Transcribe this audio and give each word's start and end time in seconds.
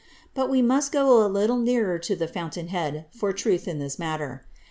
But 0.33 0.49
we 0.49 0.63
roust 0.63 0.91
go 0.93 1.23
a 1.23 1.29
little 1.29 1.59
nearer 1.59 1.99
to 1.99 2.15
the 2.15 2.27
fountain 2.27 2.69
head 2.69 3.05
for 3.11 3.31
truth 3.31 3.67
in 3.67 3.77
this 3.77 3.99
matter. 3.99 4.47